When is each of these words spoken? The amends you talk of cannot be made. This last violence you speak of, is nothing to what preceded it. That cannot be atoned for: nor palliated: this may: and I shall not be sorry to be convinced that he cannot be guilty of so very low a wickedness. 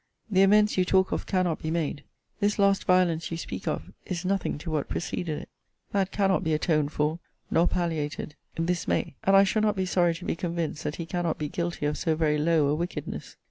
The 0.31 0.41
amends 0.41 0.77
you 0.79 0.83
talk 0.83 1.11
of 1.11 1.27
cannot 1.27 1.61
be 1.61 1.69
made. 1.69 2.03
This 2.39 2.57
last 2.57 2.85
violence 2.85 3.29
you 3.29 3.37
speak 3.37 3.67
of, 3.67 3.91
is 4.03 4.25
nothing 4.25 4.57
to 4.57 4.71
what 4.71 4.89
preceded 4.89 5.43
it. 5.43 5.49
That 5.91 6.11
cannot 6.11 6.43
be 6.43 6.55
atoned 6.55 6.91
for: 6.91 7.19
nor 7.51 7.67
palliated: 7.67 8.33
this 8.55 8.87
may: 8.87 9.13
and 9.25 9.35
I 9.35 9.43
shall 9.43 9.61
not 9.61 9.75
be 9.75 9.85
sorry 9.85 10.15
to 10.15 10.25
be 10.25 10.35
convinced 10.35 10.83
that 10.85 10.95
he 10.95 11.05
cannot 11.05 11.37
be 11.37 11.49
guilty 11.49 11.85
of 11.85 11.99
so 11.99 12.15
very 12.15 12.39
low 12.39 12.65
a 12.69 12.73
wickedness. 12.73 13.35